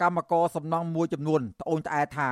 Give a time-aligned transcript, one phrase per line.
[0.00, 2.30] កម្មករសំណង់មួយចំនួនត្អូញត្អែថា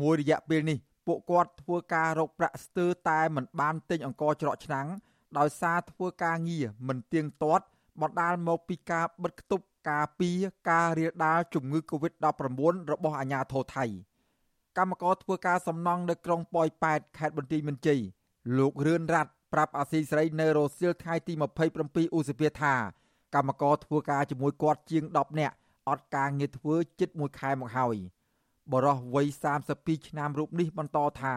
[0.00, 4.88] មួយរយៈពេលនេះពួកគាត់ធ្វើការរកប្រាក់ស្ទើរតែមិនបានទិញអង្ករច្រកឆ្នាំង
[5.38, 7.64] ដោយសារធ្វើការងារមិនទៀងទាត់
[8.00, 10.30] បណ្ដាលមកពីការបិទគប់ការពី
[10.70, 13.84] ការរាលដាលជំងឺ Covid-19 របស់អាជ្ញាធរថៃ
[14.78, 18.00] កម្មករធ្វើការសំណង់នៅក្រុងប៉ោយប៉ែតខេត្តបន្ទាយមានជ័យ
[18.58, 21.32] លោករឿនរ៉ាត់ប្រាប់អាស៊ីសេរីនៅរសៀលថ្ងៃទី
[21.78, 22.74] 27ឧសភាថា
[23.34, 25.54] កម្មករធ្វើការជាមួយគាត់ជាង10នាក់
[25.90, 27.96] អត់ការងារធ្វើជិត1ខែមកហើយ
[28.72, 29.26] បរោះវ័យ
[29.66, 31.34] 32ឆ្នាំរូបនេះបន្តថា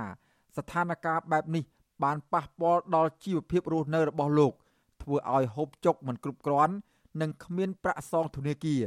[0.57, 1.63] ស្ថានភាពបែបនេះ
[2.03, 4.53] បានប៉ះពាល់ដល់ជីវភាពរស់នៅរបស់លោក
[5.01, 6.75] ធ្វើឲ្យហូបចុកមិនគ្រប់គ្រាន់
[7.21, 8.83] និងគ្មានប្រាក់សងធនាគារ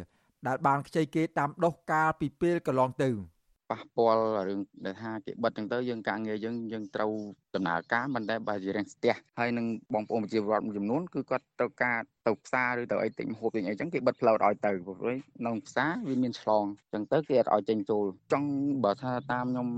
[0.46, 3.10] ដែលបានខ្ចីគេតាមដុសកាលពីពេលកន្លងទៅ។
[3.70, 7.12] ប៉ះពាល់រឿងដែលថាគេបិទចឹងទៅយើងការងារយើងយើងត្រូវ
[7.54, 15.16] ដំណើរការមិនដែលបើជារៀងស្ទះហើយនឹងបងប្អូនប្រជាពលរដ្ឋមួយចំនួនគឺគាត់ត្រូវការទៅផ្សារឬទៅអីទិញហូបទិញអីចឹងគេបិទផ្លូវឲ្យទៅព្រោះ
[15.46, 18.48] នៅផ្សារវាមានឆ្លងចឹងទៅគេអត់ឲ្យចេញចូលចង់
[18.84, 19.68] បើថាតាមខ្ញុំ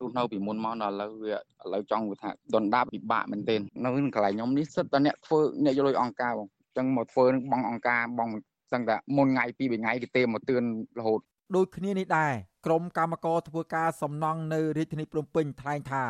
[0.00, 1.38] រស់នៅពីមុនមកដល់ឥឡូវវាឥ
[1.74, 8.28] ឡូវចង់ថាដុនដាបពិបាកមែនទែននៅកន្លែងខ្ញុំនេះសិតតែអ្នកធ្វើអ្នកយកលុយអង្គការបងចឹងមកធ្វើនឹងបងអង្គការបង
[8.72, 10.62] សឹងតែមុនថ្ងៃពីរថ្ងៃគេទេមកទឿន
[10.98, 11.20] រហូត
[11.56, 12.32] ដូចគ្នានេះដែរ
[12.66, 16.04] ក្រុមកម្មករធ្វើការសំណង់នៅរាជធានីភ្នំពេញថ្លែងថា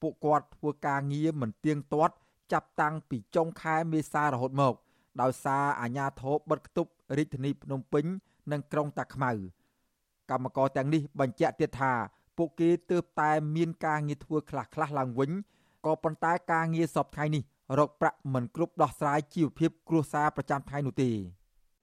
[0.00, 2.14] ពួកគាត់ធ្វើការងារមិនទៀងទាត់
[2.52, 4.74] ចាប់តាំងពីចុងខែមេសារហូតមក
[5.20, 8.04] ដោយសារអាជ្ញាធរបិទគប់រាជធានីភ្នំពេញ
[8.52, 9.30] និងក្រុងតាខ្មៅ
[10.30, 11.92] កម្មករទាំងនេះបញ្ជាក់ទៀតថា
[12.36, 15.30] ពួកគេទើបតែមានការងារធ្វើខ្លះៗឡើងវិញ
[15.86, 17.42] ក៏ប៉ុន្តែការងារសពថ្ងៃនេះ
[17.78, 21.10] រកប្រាក់មិនគ្រប់ដោះស្រាយជីវភាពគ្រួសារប្រចាំថ្ងៃនោះទេ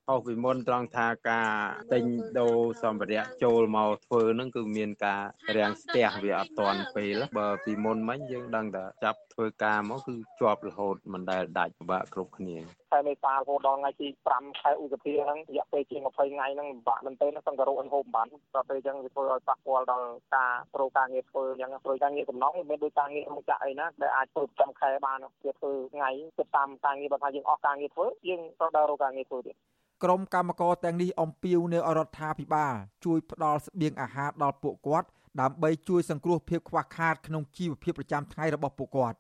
[0.10, 1.50] ខុសពីមុនត្រង់ថាការ
[1.94, 2.06] ទិញ
[2.40, 5.24] ដូរសម្ភារៈចូលមកធ្វើនឹងគឺមានការ
[5.58, 12.58] រាំងស្ទះវាអត់ទាន់ពេលបើពីមុនមិញយើងដឹងតែចាប់ធ្វើការមកគឺជាប់រហូតមិនដែលដាច់ពិបាកគ្រប់គ្នា
[12.92, 29.56] ខែមេសារហូតដល់ថ្ងៃទី5ខែឧសភាហ្នឹងរយៈពេលជាង20ថ្ងៃហ្នឹងពិបាកមែនទែនសង្ករោអនហូបបានដល់ពេលអញ្ចឹងវាធ្វើឲ្យប៉ះពាល់ដល់ការប្រោការងារធ្វើអញ្ចឹងព្រោះការងារសំណងវាមានដូចការងាររោងចក្រអីណាដែលអាចធ្វើប្រចាំខែបានវាធ្វើថ្ងៃគិតតាមការងារបើថាយើងអស់ការងារធ្វើយើងត្រូវដើររកការងារធ្វើទៀត
[30.04, 32.74] ក្រុមកម្មករទាំងនេះអំពាវនាវរដ្ឋាភិបាល
[33.06, 35.08] ជួយផ្ដល់ស្បៀងអាហារដល់ពួកគាត់
[35.42, 39.18] ដើម្បីជួយសង្គ្រោះភាពខ្វះខាតក្នុងជីវភាពប្រចាំថ្ងៃរបស់ពួកគាត់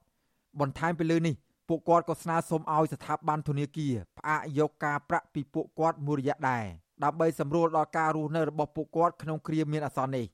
[0.60, 1.36] បន្ថែមពីលើនេះ
[1.70, 6.66] ពួកគាត់ក៏ស្នើសុំឲ្យស្ថាប័នធនាគារផ្អាកយកការប្រាក់ពីពួកគាត់មួយរយៈដែរ
[7.04, 10.26] ដើម្បីសម្រួលដល់ការរស់នៅរបស់ពួកគាត់ក្នុងគ្រាមានអាសន្ននេះ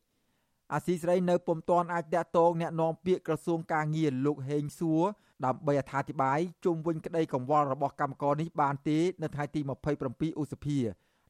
[0.73, 5.03] អាស៊ីសេរីនៅពុំទាន់អាចតាក់ទងแนะនាំពាក្យក្រសួងការងារលោកហេងសួរ
[5.45, 9.61] ដើម្បីអត្ថាធិប្បាយជុំវិញក្តីកង្វល់របស់កម្មករនេះបានទេនៅថ្ងៃទី
[10.01, 10.79] 27ឧសភា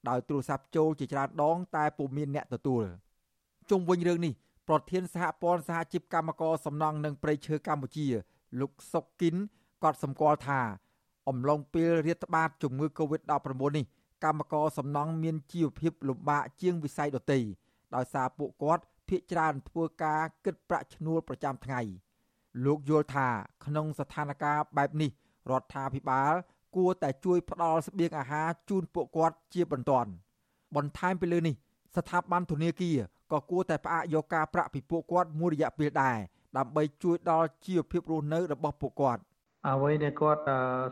[0.08, 2.84] ដោយទូរស័ព្ទចូលជាច្រើនដងតែពុំមានអ្នកទទួល
[3.70, 4.32] ជុំវិញរឿងនេះ
[4.68, 8.06] ប្រធានសហព័ន្ធសហជីពកម្មករសំណង់និងប្រៃឈើកម្ពុជា
[8.60, 9.36] លោកសុកគិន
[9.84, 10.60] ក៏សម្គាល់ថា
[11.28, 13.84] អំឡុងពេលរាតត្បាតជំងឺ Covid-19 នេះ
[14.24, 17.38] កម្មករសំណង់មានជីវភាពលំបាកជាងវិស័យដទៃ
[17.94, 21.81] ដោយសារពួកគាត់ ភ ieck ច្រើនធ្វើការគិតប្រាក់ឈ្នួលប្រចាំថ្ងៃ។
[22.65, 23.27] លោកយល់ថា
[23.65, 25.11] ក្នុងស្ថានភាពបែបនេះ
[25.49, 26.33] រដ្ឋាភិបាល
[26.75, 30.11] គួរតែជួយផ្ដល់ស្បៀងអាហារជូនពួកគាត់ជាបន្ទាន់
[30.75, 31.55] បន្ថែមពីលើនេះ
[31.95, 32.97] ស្ថាប័នធនាគារ
[33.31, 36.17] ក៏គួរតែផ្អាកយកការប្រាក់ពីពួកគាត់មួយរយៈពេលដែរ
[36.57, 39.21] ដើម្បីជួយដល់ជីវភាពរស់នៅរបស់ពួកគាត់
[39.69, 40.41] អ្វីដែលគាត់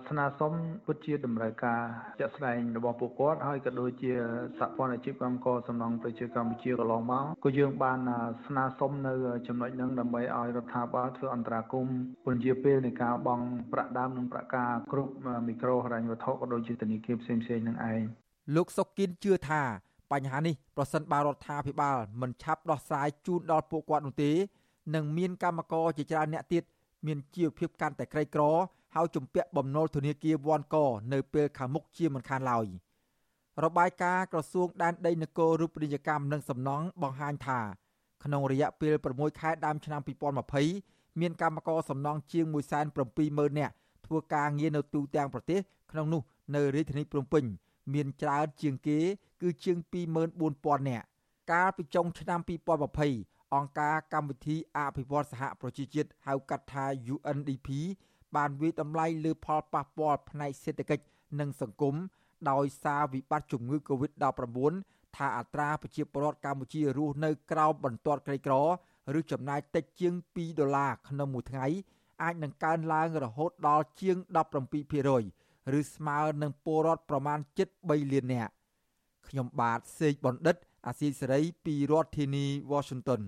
[0.10, 0.54] ស្នើសុំ
[0.86, 1.82] ពិតជាតម្រូវការ
[2.20, 4.12] ជាក់ស្ដែងរបស់ពួកគាត់ហើយក៏ដូចជា
[4.60, 8.00] សហព័ន្ធអាជីវកម្មករសំណង់ប្រជាកម្ពុជាកន្លងមកក៏យើងបាន
[8.46, 9.14] ស្នើសុំនៅ
[9.48, 15.14] ចំណុចហ្នឹងដើម្បីឲ្យរដ្ឋាភិបាលធ្វើអន្តរាគមន៍ពន្យាពេលនៃការបង់ប្រាក់ដើមនិងប្រាក់ការគ្រប់
[15.48, 18.02] មីក្រូហិរញ្ញវត្ថុក៏ដូចជាធនាគារផ្សេងៗនឹងឯង
[18.56, 19.62] លោកសុកគិនជឿថា
[20.12, 24.32] បញ្ហានេះប្រសិនបើរដ្ឋាភិបាលមិនឆាប់ដោះស្រាយជូនដល់ពួកគាត់នោះទេ
[24.96, 26.64] នឹងមានកម្មករជាច្រើនអ្នកទៀត
[27.06, 28.44] មានជីវភាពកាន់តែក្រីក្រ
[28.96, 30.76] ហើយជំពាក់បំណុលធនាគារវ៉ាន់ក
[31.14, 32.66] នៅពេលខាងមុខជាមិនខានឡើយ
[33.64, 37.60] របាយការណ៍ក្រសួងដែនដីនគររូបនីយកម្មនិងសំណង់បង្ហាញថា
[38.24, 40.02] ក្នុងរយៈពេល6ខែដើមឆ្នាំ
[40.58, 42.46] 2020មានកម្មករសំណង់ជាង
[43.02, 43.74] 170,000នាក់
[44.06, 45.60] ធ្វើការងារនៅទូទាំងប្រទេស
[45.92, 46.22] ក្នុងនោះ
[46.56, 47.44] នៅរាជធានីភ្នំពេញ
[47.94, 49.00] មានច្រើនជាងគេ
[49.42, 49.78] គឺជាង
[50.34, 51.06] 24,000នាក់
[51.52, 52.40] កាលពីចុងឆ្នាំ
[52.98, 57.70] 2020 អង្គការកម្មវិធីអភិវឌ្ឍសហប្រជាជាតិហៅកាត់ថា UNDP
[58.36, 61.06] បានវិតម្លៃលើផលប៉ះពាល់ផ្នែកសេដ្ឋកិច្ច
[61.40, 61.96] និងសង្គម
[62.52, 64.74] ដោយសារវិបត្តិជំងឺ Covid-19
[65.16, 68.56] ថាអត្រាប្រជាពលរដ្ឋកម្ពុជារស់នៅក្រោមបន្ទាត់ក្រីក្រ
[69.20, 71.68] ឬចំណាយតិចជាង2ដុល្លារក្នុងមួយថ្ងៃ
[72.24, 74.18] អាចនឹងកើនឡើងរហូតដល់ជាង
[74.98, 78.52] 17%ឬស្មើនឹងពលរដ្ឋប្រមាណជិត3លាននាក់
[79.28, 80.56] ខ្ញុំបាទសេកបណ្ឌិត
[80.88, 83.22] អាស៊ីសេរីពីរដ្ឋធានី Washington